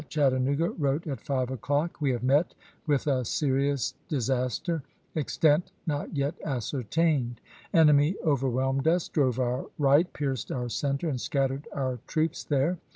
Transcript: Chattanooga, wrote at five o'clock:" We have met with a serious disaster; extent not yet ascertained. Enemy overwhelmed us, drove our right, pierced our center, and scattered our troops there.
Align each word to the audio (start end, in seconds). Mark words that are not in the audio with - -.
Chattanooga, 0.09 0.71
wrote 0.71 1.05
at 1.05 1.21
five 1.21 1.51
o'clock:" 1.51 1.97
We 2.01 2.09
have 2.09 2.23
met 2.23 2.55
with 2.87 3.05
a 3.05 3.23
serious 3.23 3.93
disaster; 4.07 4.81
extent 5.13 5.71
not 5.85 6.17
yet 6.17 6.33
ascertained. 6.43 7.39
Enemy 7.71 8.15
overwhelmed 8.25 8.87
us, 8.87 9.07
drove 9.07 9.37
our 9.39 9.67
right, 9.77 10.11
pierced 10.11 10.51
our 10.51 10.69
center, 10.69 11.07
and 11.07 11.21
scattered 11.21 11.67
our 11.71 11.99
troops 12.07 12.43
there. 12.43 12.79